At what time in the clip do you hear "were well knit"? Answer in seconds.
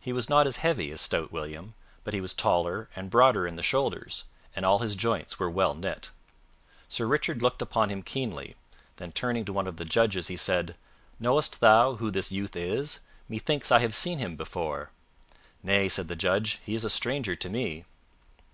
5.38-6.10